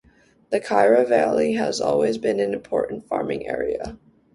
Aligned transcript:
The 0.49 0.59
Chira 0.59 1.07
valley 1.07 1.53
has 1.53 1.79
always 1.79 2.17
been 2.17 2.39
an 2.39 2.55
important 2.55 3.07
farming 3.07 3.45
area. 3.47 3.99